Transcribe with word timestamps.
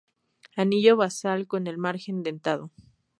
Anillo 0.55 0.97
basal 0.97 1.45
con 1.45 1.67
el 1.67 1.77
margen 1.77 2.23
dentado. 2.23 2.71